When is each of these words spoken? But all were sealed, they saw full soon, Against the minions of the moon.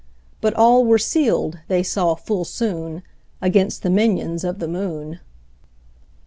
But 0.41 0.55
all 0.55 0.83
were 0.83 0.97
sealed, 0.97 1.59
they 1.67 1.83
saw 1.83 2.15
full 2.15 2.43
soon, 2.43 3.03
Against 3.39 3.83
the 3.83 3.89
minions 3.91 4.43
of 4.43 4.57
the 4.57 4.67
moon. 4.67 5.19